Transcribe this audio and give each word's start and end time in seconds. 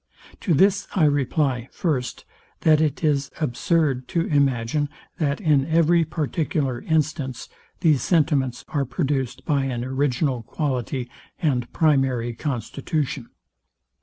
To 0.39 0.55
this 0.55 0.87
I 0.95 1.03
reply, 1.05 1.69
first, 1.71 2.25
that 2.61 2.81
it 2.81 3.03
is 3.03 3.29
absurd 3.39 4.07
to 4.07 4.21
imagine, 4.25 4.89
that 5.19 5.39
in 5.39 5.67
every 5.67 6.05
particular 6.05 6.81
instance, 6.81 7.47
these 7.81 8.01
sentiments 8.01 8.65
are 8.69 8.83
produced 8.83 9.45
by 9.45 9.65
an 9.65 9.85
original 9.85 10.41
quality 10.41 11.07
and 11.39 11.71
primary 11.71 12.33
constitution. 12.33 13.29